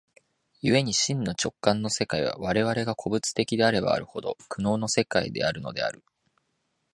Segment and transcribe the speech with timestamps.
[0.63, 6.03] 故に真の直観の世界は、我々が個物的であればあるほど、苦悩の世界であるのである。